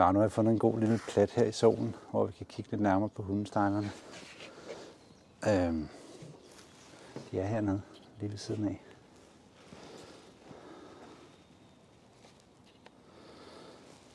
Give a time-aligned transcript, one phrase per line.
[0.00, 2.46] Nå, nu har jeg fundet en god lille plet her i solen, hvor vi kan
[2.46, 3.90] kigge lidt nærmere på hundestejlerne.
[5.48, 5.88] Øhm,
[7.30, 7.82] de er hernede,
[8.20, 8.82] lige ved siden af.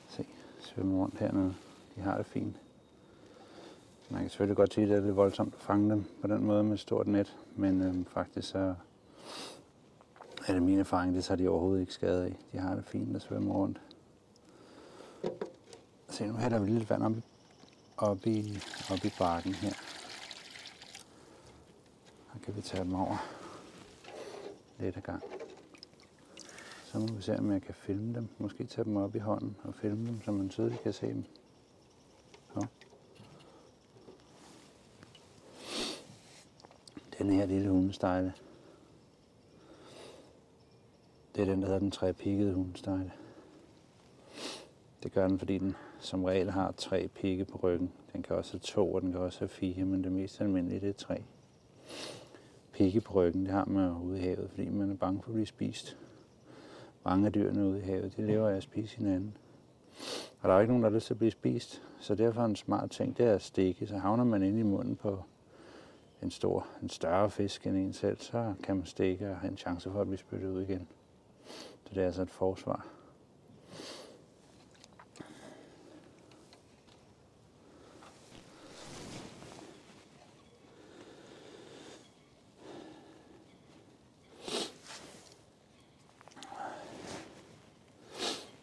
[0.09, 0.25] Se,
[0.59, 1.55] svømmer rundt hernede.
[1.95, 2.55] De har det fint.
[4.09, 6.43] Man kan selvfølgelig godt sige, at det er lidt voldsomt at fange dem på den
[6.43, 8.75] måde med et stort net, men øhm, faktisk så
[10.47, 12.35] er det min erfaring, det tager de overhovedet ikke skade af.
[12.51, 13.81] De har det fint at svømme rundt.
[16.15, 17.13] Se, nu hælder vi lidt vand op,
[17.97, 18.59] op, i,
[18.91, 19.73] op i bakken her.
[22.33, 23.17] Så kan vi tage dem over
[24.79, 25.23] lidt ad gang.
[26.85, 28.27] Så må vi se, om jeg kan filme dem.
[28.37, 31.25] Måske tage dem op i hånden og filme dem, så man tydeligt kan se dem.
[32.53, 32.67] Så.
[37.17, 38.33] Den her lille hundestejle.
[41.35, 43.11] Det er den, der hedder den trepikkede hundestejle.
[45.05, 47.91] Det gør den, fordi den som regel har tre pigge på ryggen.
[48.13, 50.79] Den kan også have to, og den kan også have fire, men det mest almindelige
[50.79, 51.23] det er tre.
[52.73, 55.33] Pigge på ryggen, det har man ude i havet, fordi man er bange for at
[55.33, 55.97] blive spist.
[57.03, 59.37] Mange af dyrene ude i havet, de lever af at spise hinanden.
[60.41, 62.45] Og der er ikke nogen, der har lyst til at blive spist, så derfor er
[62.45, 63.87] en smart ting, det er at stikke.
[63.87, 65.23] Så havner man inde i munden på
[66.23, 69.57] en stor, en større fisk end en selv, så kan man stikke og have en
[69.57, 70.87] chance for at blive spyttet ud igen.
[71.85, 72.94] Så det er altså et forsvar.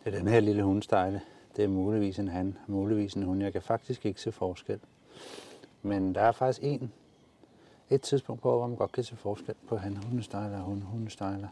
[0.04, 1.20] Det er den her lille hundstejle.
[1.56, 3.42] Det er muligvis en han, muligvis en hund.
[3.42, 4.80] Jeg kan faktisk ikke se forskel.
[5.82, 6.92] Men der er faktisk en,
[7.90, 11.48] et tidspunkt på, hvor man godt kan se forskel på han hundestejler og hun hundestejler.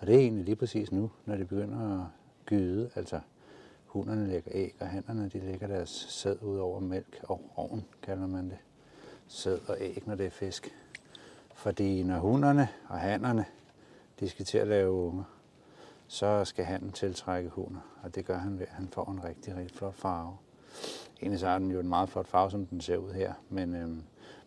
[0.00, 2.06] Og det er egentlig lige præcis nu, når det begynder at
[2.46, 2.90] gyde.
[2.94, 3.20] Altså
[3.86, 8.26] hunderne lægger æg, og hannerne de lægger deres sæd ud over mælk og ovn, kalder
[8.26, 8.58] man det.
[9.26, 10.74] Sæd og æg, når det er fisk.
[11.54, 13.44] Fordi når hunderne og hannerne,
[14.20, 15.24] de skal til at lave unger,
[16.08, 19.56] så skal han tiltrække hunden, og det gør han ved, at han får en rigtig,
[19.56, 20.36] rigtig flot farve.
[21.20, 23.74] Egentlig så er den jo en meget flot farve, som den ser ud her, men,
[23.74, 24.02] øhm,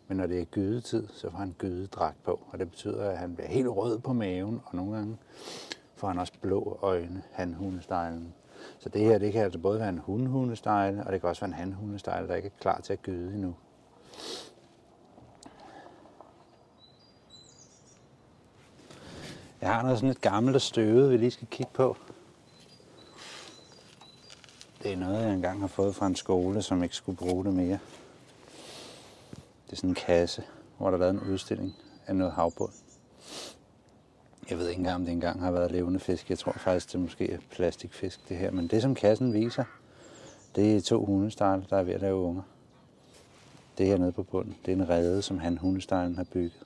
[0.08, 3.34] men når det er gydetid, så får han gydedragt på, og det betyder, at han
[3.34, 5.16] bliver helt rød på maven, og nogle gange
[5.94, 8.34] får han også blå øjne, hanhundestejlen.
[8.78, 11.48] Så det her, det kan altså både være en hundhundestejle, og det kan også være
[11.48, 13.54] en hanhundestejle, der ikke er klar til at gyde endnu.
[19.62, 21.96] Jeg har noget sådan et gammelt og støvet, vi lige skal kigge på.
[24.82, 27.54] Det er noget, jeg engang har fået fra en skole, som ikke skulle bruge det
[27.54, 27.78] mere.
[29.66, 30.42] Det er sådan en kasse,
[30.78, 31.74] hvor der er lavet en udstilling
[32.06, 32.72] af noget havbund.
[34.50, 36.30] Jeg ved ikke engang, om det engang har været levende fisk.
[36.30, 38.50] Jeg tror faktisk, det måske er plastikfisk, det her.
[38.50, 39.64] Men det, som kassen viser,
[40.56, 42.42] det er to hundestejler, der er ved at lave unger.
[43.78, 46.62] Det her nede på bunden, det er en rede, som han hundestejlen har bygget.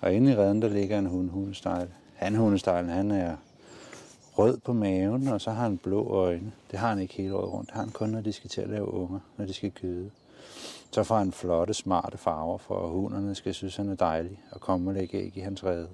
[0.00, 1.90] Og inde i reden, der ligger en hund hundestejle.
[2.20, 3.36] Han hundestejlen, han er
[4.38, 6.52] rød på maven, og så har han blå øjne.
[6.70, 7.68] Det har han ikke hele året rundt.
[7.68, 10.10] Det har han kun, når de skal til at lave unger, når de skal gyde.
[10.90, 14.60] Så får han flotte, smarte farver, for at hunderne skal synes, han er dejlig og
[14.60, 15.88] komme og lægge æg i hans rede.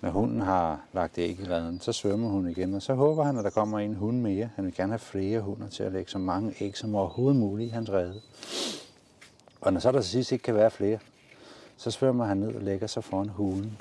[0.00, 3.38] Når hunden har lagt æg i reden, så svømmer hun igen, og så håber han,
[3.38, 4.50] at der kommer en hund mere.
[4.56, 7.68] Han vil gerne have flere hunder til at lægge så mange æg som overhovedet muligt
[7.68, 8.20] i hans rede.
[9.60, 10.98] Og når så der til sidst ikke kan være flere,
[11.76, 13.78] så svømmer han ned og lægger sig foran hulen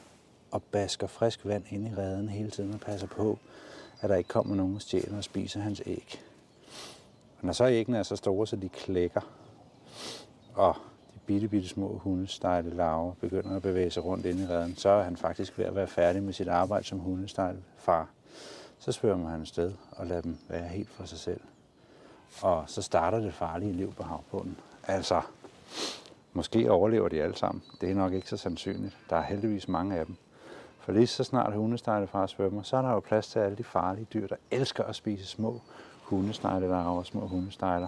[0.51, 3.39] og basker frisk vand ind i reden hele tiden og passer på,
[4.01, 6.21] at der ikke kommer nogen og stjæler og spiser hans æg.
[7.39, 9.21] Og når så æggene er så store, så de klækker,
[10.53, 10.75] og
[11.13, 14.89] de bitte, bitte små hundestejle larver begynder at bevæge sig rundt ind i reden, så
[14.89, 18.09] er han faktisk ved at være færdig med sit arbejde som hundestejle far.
[18.79, 21.41] Så svømmer han sted og lader dem være helt for sig selv.
[22.41, 24.57] Og så starter det farlige liv på havbunden.
[24.87, 25.21] Altså,
[26.33, 27.63] måske overlever de alle sammen.
[27.81, 28.97] Det er nok ikke så sandsynligt.
[29.09, 30.15] Der er heldigvis mange af dem.
[30.89, 34.07] For lige så snart hundesneglefar svømmer, så er der jo plads til alle de farlige
[34.13, 35.61] dyr, der elsker at spise små
[36.03, 37.87] hundesneglelarver og små hundesnegler.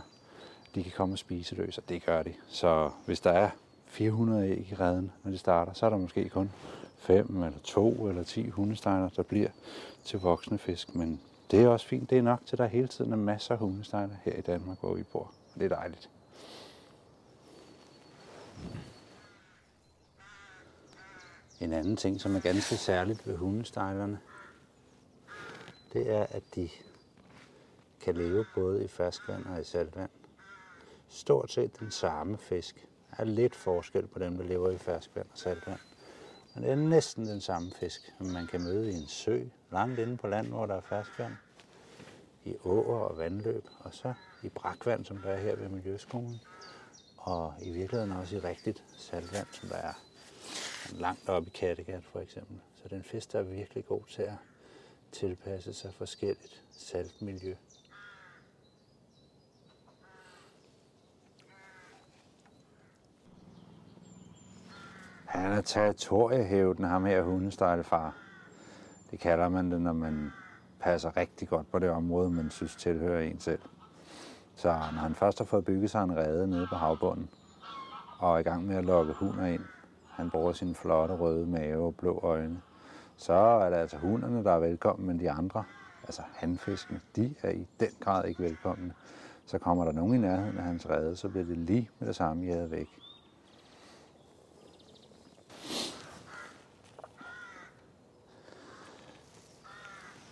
[0.76, 2.34] De kan komme og spise løs, og det gør de.
[2.48, 3.50] Så hvis der er
[3.86, 6.52] 400 æg i redden, når de starter, så er der måske kun
[6.98, 9.50] 5 eller 2 eller 10 hundestejler, der bliver
[10.06, 10.96] til voksne fisk.
[10.96, 11.22] Men
[11.52, 12.10] det er også fint.
[12.10, 14.80] Det er nok til, at der hele tiden er masser af hundestejler her i Danmark,
[14.80, 15.32] hvor vi bor.
[15.56, 16.10] Det er dejligt.
[21.62, 24.20] En anden ting, som er ganske særligt ved hundestejlerne,
[25.94, 26.70] det er, at de
[28.02, 30.10] kan leve både i ferskvand og i saltvand.
[31.08, 32.88] Stort set den samme fisk.
[33.12, 35.80] Der er lidt forskel på dem, der lever i ferskvand og saltvand.
[36.54, 40.00] Men det er næsten den samme fisk, som man kan møde i en sø, langt
[40.00, 41.34] inde på land, hvor der er ferskvand.
[42.46, 46.42] i åer og vandløb, og så i brakvand, som der er her ved Miljøskolen,
[47.18, 49.94] og i virkeligheden også i rigtigt saltvand, som der er
[50.92, 52.60] langt op i Kattegat for eksempel.
[52.76, 54.34] Så det er en fisk, der er virkelig god til at
[55.12, 57.56] tilpasse sig forskelligt saltmiljø.
[65.26, 68.18] Han er territoriehævden, ham her hundestejlefar.
[69.12, 70.32] Det kalder man det, når man
[70.80, 73.62] passer rigtig godt på det område, man synes tilhører en selv.
[74.56, 77.30] Så når han først har fået bygget sig en rede nede på havbunden,
[78.20, 79.66] og er i gang med at lokke hunder ind,
[80.22, 82.62] han bruger sin flotte røde mave og blå øjne,
[83.18, 85.64] så er det altså hunderne, der er velkommen, men de andre,
[86.04, 88.94] altså handfiskene, de er i den grad ikke velkomne.
[89.46, 92.16] Så kommer der nogen i nærheden af hans rede, så bliver det lige med det
[92.16, 92.88] samme jaget væk.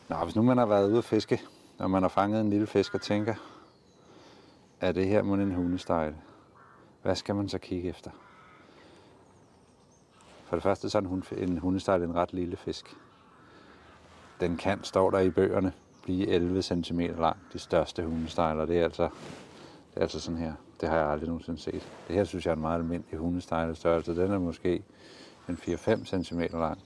[0.09, 1.41] Nå, hvis nu man har været ude at fiske,
[1.79, 3.35] og man har fanget en lille fisk og tænker,
[4.81, 6.17] er det her mon en hundestejle?
[7.01, 8.11] Hvad skal man så kigge efter?
[10.49, 12.95] For det første så er en, hund, en hundestejl en ret lille fisk.
[14.39, 15.73] Den kan, står der i bøgerne,
[16.03, 17.37] blive 11 cm lang.
[17.53, 20.53] De største hundestejler, det er altså, det er altså sådan her.
[20.81, 21.91] Det har jeg aldrig nogensinde set.
[22.07, 24.15] Det her synes jeg er en meget almindelig hundestejlestørrelse.
[24.15, 24.83] Den er måske
[25.49, 26.79] en 4-5 cm lang.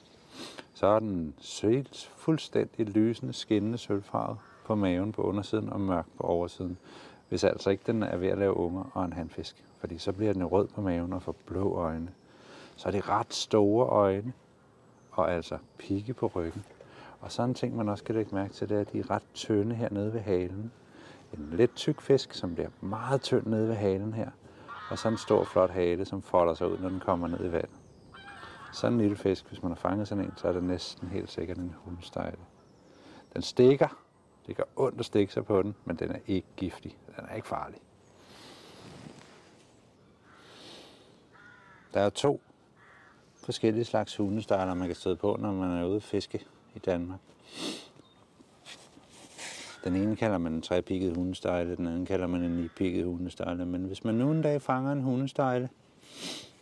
[0.73, 6.23] Så er den sødt, fuldstændig lysende, skinnende sølvfarvet på maven på undersiden og mørk på
[6.23, 6.77] oversiden.
[7.29, 9.65] Hvis altså ikke den er ved at lave unger og en handfisk.
[9.79, 12.09] Fordi så bliver den rød på maven og får blå øjne.
[12.75, 14.33] Så er det ret store øjne
[15.11, 16.65] og altså pigge på ryggen.
[17.21, 19.11] Og sådan en ting, man også skal lægge mærke til, det er, at de er
[19.11, 20.71] ret tynde hernede ved halen.
[21.33, 24.29] En lidt tyk fisk, som bliver meget tynd nede ved halen her.
[24.89, 27.51] Og så en stor, flot hale, som folder sig ud, når den kommer ned i
[27.51, 27.79] vandet.
[28.73, 31.31] Sådan en lille fisk, hvis man har fanget sådan en, så er det næsten helt
[31.31, 32.37] sikkert en hundstejle.
[33.33, 33.87] Den stikker.
[34.47, 36.97] Det gør ondt at stikke sig på den, men den er ikke giftig.
[37.15, 37.79] Den er ikke farlig.
[41.93, 42.41] Der er to
[43.43, 46.45] forskellige slags hundestejler, man kan støde på, når man er ude at fiske
[46.75, 47.19] i Danmark.
[49.83, 53.65] Den ene kalder man en trepikket hundestejle, den anden kalder man en nipikket hundestejle.
[53.65, 55.69] Men hvis man nu en dag fanger en hundestejle,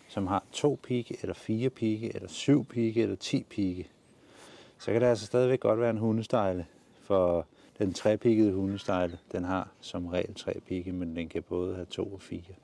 [0.10, 3.88] som har to pigge, eller fire pigge, eller syv pigge, eller ti pigge,
[4.80, 6.66] så kan det altså stadigvæk godt være en hundestejle.
[7.02, 7.46] For
[7.80, 12.14] den trepikkede hundestejle, den har som regel tre pigge, men den kan både have to
[12.14, 12.56] og fire.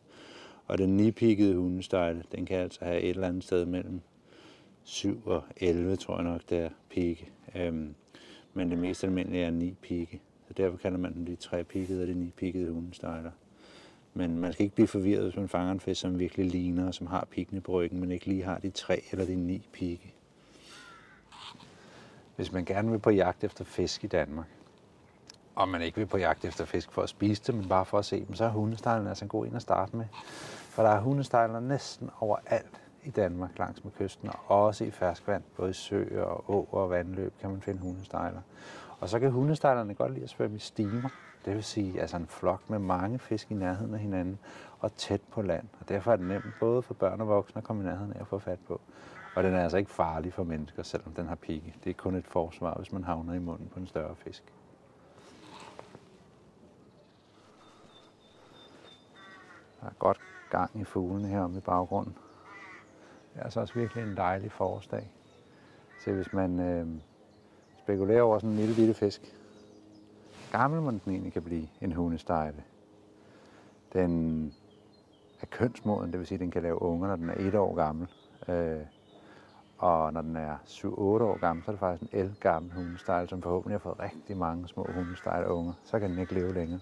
[0.68, 4.02] Og den nipikkede hundestejle, den kan altså have et eller andet sted mellem
[4.88, 7.30] 7 og 11, tror jeg nok, der er pigge.
[7.56, 7.95] Øhm,
[8.54, 10.22] men det mest almindelige er 9 pigge.
[10.48, 13.31] Så derfor kalder man dem de tre pikkede og de ni pikkede hundestejler.
[14.13, 16.94] Men man skal ikke blive forvirret, hvis man fanger en fisk, som virkelig ligner, og
[16.94, 20.13] som har pikkene på ryggen, men ikke lige har de tre eller de ni pigge.
[22.36, 24.48] Hvis man gerne vil på jagt efter fisk i Danmark,
[25.56, 28.00] og man ikke vil på jagt efter fisk for at spise dem, men bare for
[28.00, 30.06] at se dem, så er hundestejlen altså en god en at starte med.
[30.69, 35.44] For der er hundestejler næsten overalt i Danmark langs med kysten, og også i ferskvand,
[35.57, 38.42] både i søer og åer og vandløb kan man finde hundestejler.
[39.00, 41.09] Og så kan hundestejlerne godt lide at svømme i stimer,
[41.45, 44.39] det vil sige altså en flok med mange fisk i nærheden af hinanden
[44.80, 45.68] og tæt på land.
[45.80, 48.19] Og derfor er det nemt både for børn og voksne at komme i nærheden af
[48.19, 48.81] at få fat på.
[49.36, 51.75] Og den er altså ikke farlig for mennesker, selvom den har pigge.
[51.84, 54.43] Det er kun et forsvar, hvis man havner i munden på en større fisk.
[59.82, 62.15] Der er godt gang i fuglene her i baggrunden.
[63.38, 65.12] Det er altså også virkelig en dejlig forårsdag.
[66.00, 66.88] Så hvis man øh,
[67.84, 69.36] spekulerer over sådan en lille bitte fisk,
[70.51, 72.63] gammel man den egentlig kan blive, en hundestejle.
[73.94, 74.53] Den
[75.41, 77.75] er kønsmoden, det vil sige, at den kan lave unger, når den er et år
[77.75, 78.08] gammel.
[78.48, 78.82] Øh,
[79.77, 83.29] og når den er 7-8 år gammel, så er det faktisk en el gammel hundestejle,
[83.29, 85.74] som forhåbentlig har fået rigtig mange små hundestejle unger.
[85.84, 86.79] Så kan den ikke leve længere.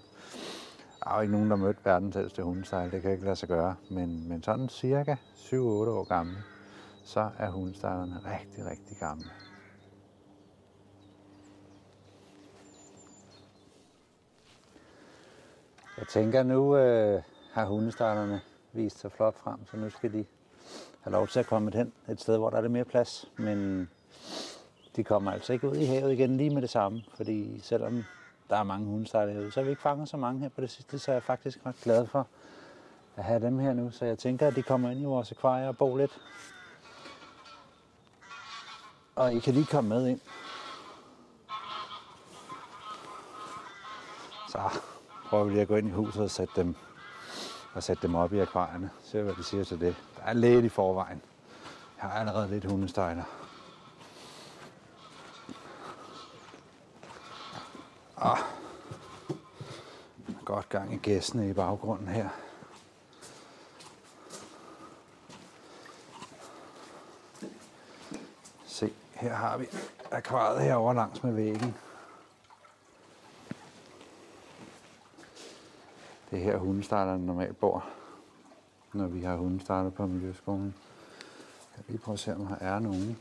[1.05, 3.49] Der er jo ikke nogen, der mødte verdens ældste hundestejle, det kan ikke lade sig
[3.49, 3.75] gøre.
[3.89, 6.35] Men, men sådan cirka 7-8 år gammel,
[7.03, 9.25] så er hundestejlerne rigtig, rigtig gamle.
[15.97, 17.21] Jeg tænker, nu øh,
[17.51, 18.41] har hundestejlerne
[18.73, 20.25] vist sig flot frem, så nu skal de
[21.01, 23.31] have lov til at komme hen et sted, hvor der er lidt mere plads.
[23.37, 23.89] Men
[24.95, 28.03] de kommer altså ikke ud i havet igen lige med det samme, fordi selvom
[28.49, 30.69] der er mange hundestejler herude, så har vi ikke fanget så mange her på det
[30.69, 32.27] sidste, så er jeg faktisk ret glad for
[33.15, 33.91] at have dem her nu.
[33.91, 36.21] Så jeg tænker, at de kommer ind i vores akvarier og bo lidt.
[39.15, 40.19] Og I kan lige komme med ind.
[44.49, 44.79] Så
[45.29, 46.75] prøver vi lige at gå ind i huset og sætte dem,
[47.73, 48.89] og sætte dem op i akvarierne.
[49.03, 49.95] Se hvad de siger til det.
[50.17, 51.21] Der er lidt i forvejen.
[52.01, 53.44] Jeg har allerede lidt hundestejler.
[58.17, 58.37] Ah.
[60.45, 62.29] godt gang i gæstene i baggrunden her.
[68.65, 69.65] Se, her har vi
[70.11, 71.75] akvariet herovre langs med væggen.
[76.31, 77.85] Det er her hundestarterne normalt bor,
[78.93, 80.75] når vi har hundestarter på Miljøskolen.
[81.77, 83.17] Jeg kan lige prøve at se, om der er nogen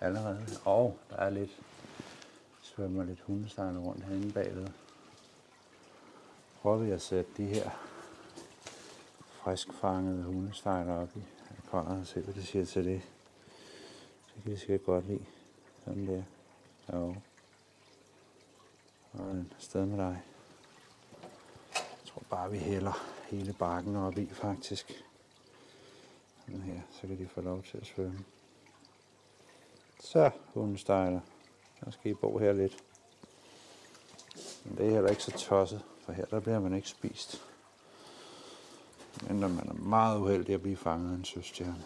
[0.00, 0.46] allerede.
[0.64, 1.50] Og der er lidt,
[2.74, 4.68] svømmer lidt hundestarter rundt herinde bagved.
[6.60, 7.70] Prøver vi at sætte de her
[9.42, 11.22] friskfangede hundestarter op i
[11.58, 13.02] akvariet og se, hvad det siger til det.
[14.34, 15.24] Det kan vi sikkert godt lide.
[15.84, 16.22] Sådan der.
[16.92, 17.14] Jo.
[19.12, 20.22] Og en sted med dig.
[21.74, 25.04] Jeg tror bare, vi hælder hele bakken op i, faktisk.
[26.46, 28.24] Sådan her, så kan de få lov til at svømme.
[30.00, 31.20] Så, hundestejler.
[31.84, 32.84] Så skal I bo her lidt.
[34.64, 37.42] Men det er heller ikke så tosset, for her der bliver man ikke spist.
[39.28, 41.84] Men når man er meget uheldig at blive fanget af en søstjerne.